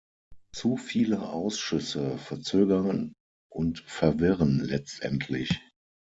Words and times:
Zu 0.51 0.77
viele 0.77 1.29
Ausschüsse 1.29 2.17
verzögern 2.17 3.13
und 3.51 3.81
verwirren 3.81 4.59
letztendlich. 4.59 5.61